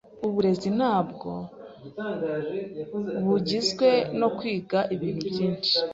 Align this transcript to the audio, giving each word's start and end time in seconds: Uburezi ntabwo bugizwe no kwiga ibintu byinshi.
Uburezi 0.27 0.67
ntabwo 0.77 1.29
bugizwe 3.25 3.89
no 4.19 4.27
kwiga 4.37 4.79
ibintu 4.95 5.21
byinshi. 5.29 5.73